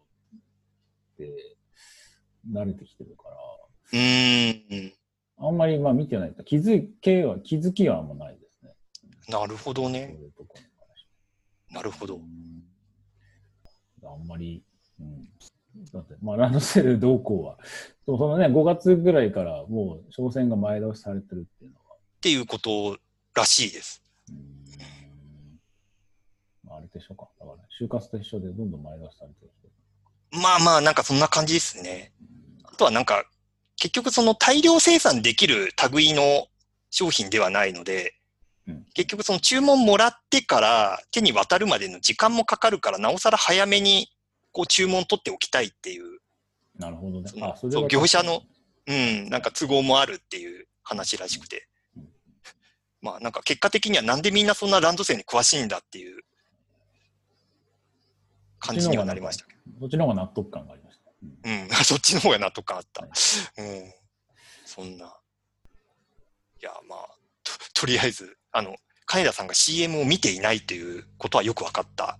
[1.18, 1.32] ろで、
[2.52, 3.36] 慣れてきてるから、
[3.92, 4.92] うーん。
[5.36, 6.34] あんまりまあ見てない。
[6.44, 8.74] 気づきは、気づきはあんまないですね。
[9.28, 10.16] なるほどね。
[11.70, 12.16] なるほど。
[12.16, 12.64] うん
[14.06, 14.62] あんまり、
[15.00, 15.28] うん。
[15.92, 17.56] だって、まあ、ランドセル同行は、
[18.06, 22.98] そのね、5月ぐらいからもう商戦が前倒しされてるっていうのは、っていうこと
[23.34, 24.02] らしいです。
[26.68, 27.28] あ、あれと一緒か。
[27.38, 29.50] だから、就活と一緒でどんどん前倒しされてる。
[30.40, 32.12] まあまあ、なんかそんな感じですね。
[32.64, 33.24] あとはなんか、
[33.76, 36.46] 結局その大量生産できる類の
[36.90, 38.14] 商品ではないので、
[38.66, 44.08] うん結局その注文もらってから手に渡るまでの時間もかかるから、なおさら早めに
[44.52, 46.20] こう注文取っておきたいっていう、
[46.78, 47.36] なるほどねそ。
[47.36, 48.42] のあ、それそうは業者の
[48.86, 51.64] うん、なんか都合もあるっていう話らしくてうん。
[53.04, 56.22] まあなんか結果的にはなんでみんなそんなランドセルに詳しいんだっていう
[58.58, 61.12] 感じにはなりましたけそっちの方が納得感がありました。
[61.22, 61.76] うんど。
[61.76, 63.10] うん、そっちの方が納得感あったはい。
[63.58, 63.92] うん。
[64.64, 65.06] そんな。
[65.06, 66.98] いや、まあ、
[67.42, 72.18] と、とりあえず、あの、金田さんが CM を見ていないということはよく分かった。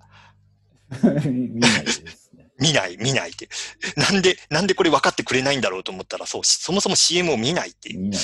[1.27, 2.13] 見ないですね。
[2.61, 3.49] 見ない、見ないって。
[3.97, 8.01] なんで、なんでこれ分かってくれないんだろうと思ったら、そう、しそもそも CM を見ないっていう。
[8.01, 8.21] 見ない。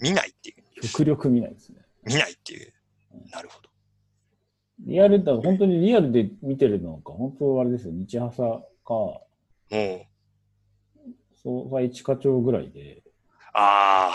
[0.00, 0.80] 見ないっていう。
[0.82, 1.67] 極力見ないですね。
[2.08, 2.72] 見ないっていう。
[3.30, 3.68] なるほど。
[4.80, 8.42] リアルだ、本当にリアルで見てるのか、本当あれですよ、日朝
[8.84, 9.22] か、も
[9.70, 10.06] う、
[11.42, 13.02] 総裁一課長ぐらいで、
[13.54, 14.12] あ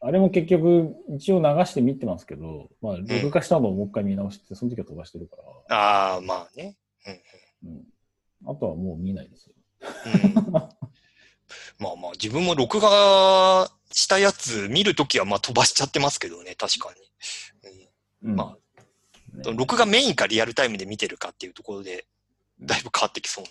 [0.00, 5.36] あれも結局、一応流して見てますけど、まあ、録画したのをもう一回見直して、その時は飛ばしてるか
[5.68, 6.76] ら、あ、ああ、まあね。
[7.64, 7.82] うん。
[8.46, 9.54] あとはもう見ないですよ。
[10.36, 10.44] うん、
[11.78, 16.92] まあまあ、自分も録画したやつ見るときはまあ飛ばしちゃってますけどね、確か
[18.22, 18.30] に。
[18.30, 18.56] うんま
[19.34, 22.06] ねうん、録画メインかリアルタイムで見てるかっていうところで、
[22.60, 23.50] だいぶ変わってきそうな。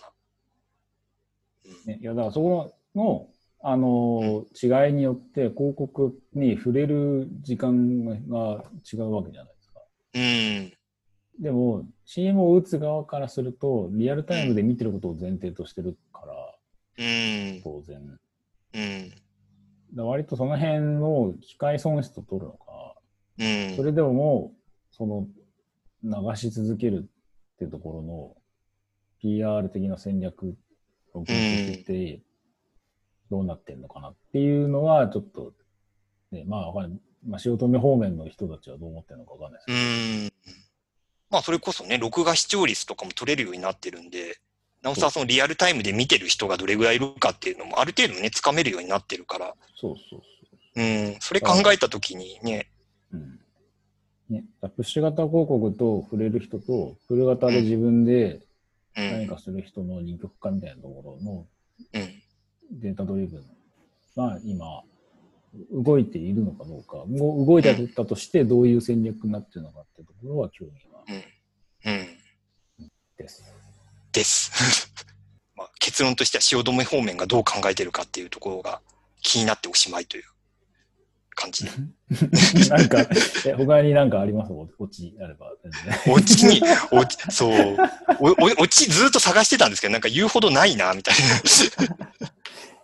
[1.86, 3.28] うんね、いや、だからそこの、
[3.62, 9.82] あのー違いによって広告に触れる時間が違うわけじゃないですか。
[10.16, 10.74] うん。
[11.40, 16.57] でも、CM を打つ側からすると、リアルタイムで見てることを前提としてるから、
[16.98, 17.62] うん。
[17.64, 18.20] 当然。
[18.74, 19.14] うん。
[19.94, 22.96] だ割とその辺の機械損失を取るのか、
[23.40, 23.76] うん。
[23.76, 25.28] それでももう、その、
[26.04, 27.10] 流し続ける
[27.56, 28.36] っていうところの
[29.20, 30.56] PR 的な戦略
[31.14, 32.22] を分析して、
[33.30, 35.54] どうなってんのかなっていうのは、ちょっと、
[36.32, 40.58] ね、まあわかんない、まあ、汐留方面の人たちはどう思ってるのかわかんないですけど、うん。
[41.30, 44.38] まあ、それこそね、録画視聴率とかも取れるようになってるんで、
[44.82, 50.22] なおさらそのリアルタイムで見てる人がどれぐらいいるかっていうのも、ある程度ね、つかめるようになってるから、そうそう
[50.78, 51.18] うん。
[51.20, 52.68] それ考えたときにね、
[53.12, 53.22] そう。
[53.22, 53.40] うん。
[54.30, 58.42] ね、プッシュ型広告と触れる人と、フル型で自分で
[58.96, 59.12] うん。
[59.12, 61.48] 何かする人の二極化みたいなところの
[61.94, 62.80] うん。
[62.80, 63.44] データドリブン
[64.16, 64.84] が今、
[65.72, 70.98] 動いているのかどうか、もう動いてたとしてどういう戦略になってるのかっていうところは興味が
[71.86, 72.18] うん。
[73.18, 73.44] です。
[74.18, 74.52] です。
[75.56, 78.82] まあ、結論としては汐留方面がどう考えてるかっていうところが
[79.22, 80.24] 気になっておしまいという
[81.36, 81.72] 感じで。
[82.70, 83.06] なんか、
[83.46, 84.52] え他になんかあります？
[84.52, 85.52] おオチあれば。
[86.08, 86.62] オチに、
[86.92, 87.78] オチ、そう、
[88.20, 88.34] お、お
[88.64, 91.20] オチずっと探してたんですけど、なんか言うほどないな、みたい い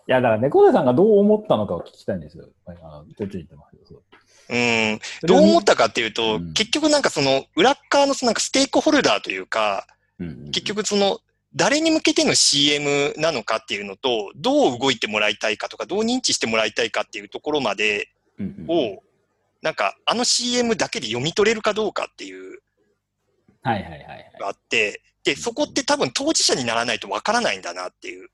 [0.07, 2.47] や、だから猫背さんがどう思ったのかを聞きたいんですよ。
[2.65, 3.85] はいあの途中に言ってますけど。
[3.87, 4.03] そ
[4.49, 4.99] うん。
[5.23, 9.93] どう思ったかっていうと、うん結局なんかその裏側のそのなんかステークホルダーというか、うん
[10.51, 11.19] 結、局その
[11.55, 18.09] 誰に向けての CM なのかっていうのと、どう動いてもらいたいかとか、どう認知してもらいたいかっていうところまで
[18.67, 19.01] を、
[19.61, 22.59] なんかあの CM だけで読み取れるかどうかっていう
[23.63, 24.31] はいはいはいはい。
[24.39, 28.29] があって、で、そこって多分当事者にならないとわからないんだなっていう。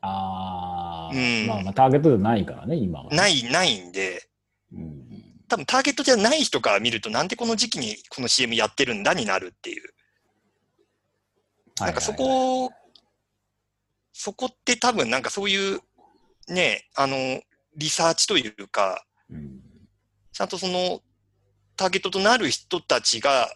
[0.00, 3.10] ああ、うんまあまあターゲットじゃないからね、今は。。
[3.14, 4.28] ないい、ないんで、
[4.72, 5.02] うん
[5.48, 9.92] 多分ターゲットじゃない人から見ると、なんでこの時期にこの CM やってるんだになるっていう。
[11.80, 12.70] なんかそこ、
[14.12, 15.80] そこって多分なんかそういう、
[16.48, 17.16] ね、あの、
[17.76, 19.60] リサーチというか、うん。
[20.32, 21.00] ちゃんとその、
[21.76, 23.52] ターゲットとなる人たちが、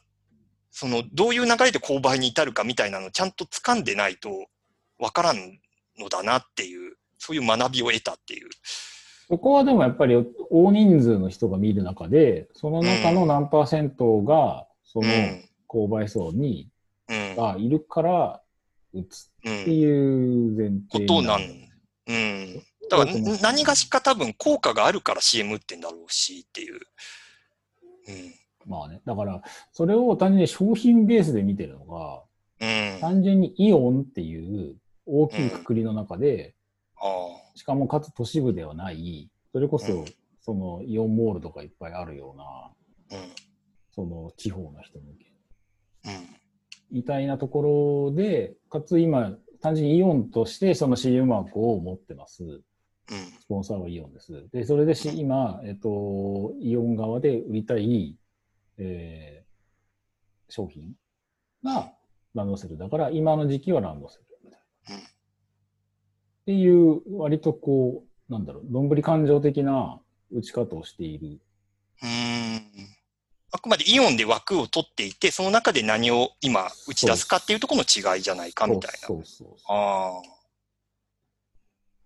[0.70, 4.30] その、どういう流れで購買に至るかみたいなのをちゃんと掴んでないと
[4.98, 5.58] わからん
[5.98, 8.48] のだなっていうそういう学びを得たっていう。
[9.28, 10.14] そこはでもやっぱり
[10.50, 15.08] 大人数の人が見る中で、その中の何パーセントが、その
[15.68, 16.68] 購買層に、
[17.08, 18.42] がいるから
[18.92, 21.40] 打つっていう前提、ことなん。
[22.08, 22.62] うん。
[22.88, 26.80] だから何がしか多分効果があるから CM 打ってんだろうしっていう。
[28.08, 28.34] うん。
[28.66, 29.00] まあね。
[29.04, 29.42] だから、
[29.72, 32.22] それを単純に商品ベースで見てるのが、
[32.60, 36.54] うん、単純にイオンっていう大きいくくりの中で、
[37.02, 40.04] うん、しかもかつ都市部ではない、それこそ、
[40.40, 42.34] そのイオンモールとかいっぱいあるよ
[43.10, 43.28] うな、うん、
[43.90, 46.36] その地方の人向け、うん、
[46.90, 52.60] みたいなところで、かつ今、単純にイオンとしてその CM マークを持ってます。
[53.40, 54.48] スポンサーはイオンです。
[54.52, 58.16] で、それでし今、えっと、イオン側で売りたい、
[58.78, 60.92] えー、商品
[61.64, 61.92] が
[62.34, 65.02] ランドセルだから、今の時期はランドセルみたいな。
[65.02, 65.02] っ
[66.46, 70.00] ていう、割とこう、なんだろう、どんぶり感情的な
[70.32, 71.40] 打ち方をしている。
[73.56, 73.58] うん。
[73.58, 79.08] あくまでイオンで枠を取っていて、その中で何を今打ち出すかっていうところの違いじゃないかみたいな。
[79.08, 80.20] そうそうそうああ。
[80.20, 80.22] っ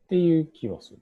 [0.09, 0.99] ていう気はする。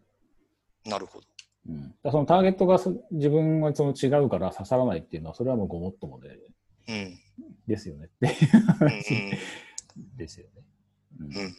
[0.84, 1.26] なるほど。
[1.68, 2.78] うん、だそのターゲットが
[3.10, 6.38] 自分はその違うから刺さらないっていうのは、それはもうごもっともで、
[6.88, 7.18] うん、
[7.66, 10.62] ですよねっていう話、うん、ですよね。
[11.20, 11.56] うん、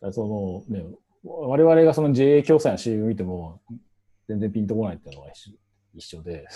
[0.00, 0.84] だそのね、
[1.22, 3.60] 我々がその JA 共済の CM 見ても、
[4.28, 5.52] 全然ピンとこないっていうのは一緒
[5.96, 6.46] 一緒で、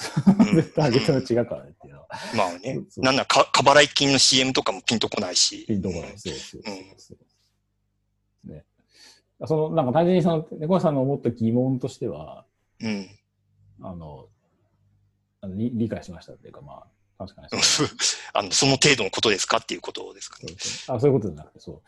[0.74, 2.08] ターゲットが違うからねっていうのは。
[2.36, 5.64] まあね、なんならか、過払い金の CM とかもピンとこないし。
[5.66, 6.18] ピンとこない。
[6.18, 6.62] そうそう
[6.98, 8.64] そうね。
[9.46, 12.44] その、なんか単純にその、猫さんの思った疑問としては、
[12.80, 13.08] うん。
[13.82, 14.28] あの、
[15.40, 16.84] あの理理解しましたっていうか、ま
[17.18, 17.84] あ、確かにそ
[18.34, 18.50] あの。
[18.50, 20.54] その程度のことですかっていうことですかね。
[20.58, 21.82] そうあそういうことじゃなくて、 そう。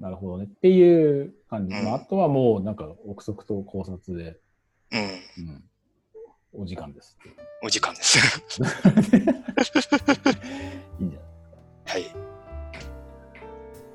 [0.00, 0.44] なるほどね。
[0.44, 1.74] っていう感じ。
[1.74, 4.38] あ、あとはもう、なんか、憶測と考察で、
[4.92, 5.00] うん。
[5.00, 5.04] う
[5.52, 5.64] ん、
[6.52, 7.16] お時間です。
[7.62, 8.18] お時間です。
[8.18, 8.22] い
[11.02, 12.02] いんじゃない？
[12.02, 12.16] ですか。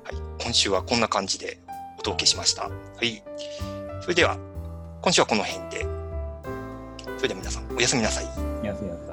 [0.04, 0.42] はい。
[0.42, 1.58] 今週はこんな感じで
[1.98, 2.68] お届けしました。
[2.68, 2.70] は
[3.02, 3.22] い。
[4.00, 4.36] それでは、
[5.00, 5.86] 今週はこの辺で。
[7.16, 8.24] それでは皆さん、おやすみなさい。
[8.62, 9.11] おやすみなさい。